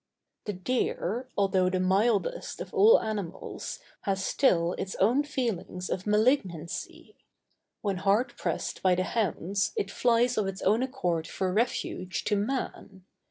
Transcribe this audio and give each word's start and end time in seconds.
The 0.45 0.53
deer, 0.53 1.29
although 1.37 1.69
the 1.69 1.79
mildest 1.79 2.59
of 2.59 2.73
all 2.73 2.99
animals, 3.03 3.77
has 4.05 4.25
still 4.25 4.73
its 4.79 4.95
own 4.95 5.21
feelings 5.21 5.91
of 5.91 6.07
malignancy; 6.07 7.15
when 7.83 7.97
hard 7.97 8.35
pressed 8.35 8.81
by 8.81 8.95
the 8.95 9.03
hounds 9.03 9.73
it 9.77 9.91
flies 9.91 10.39
of 10.39 10.47
its 10.47 10.63
own 10.63 10.81
accord 10.81 11.27
for 11.27 11.53
refuge 11.53 12.23
to 12.23 12.35
man. 12.35 13.05